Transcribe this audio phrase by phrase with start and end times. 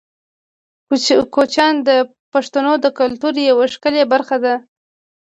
[1.35, 1.89] کوچیان د
[2.33, 4.55] پښتنو د کلتور یوه ښکلې برخه ده.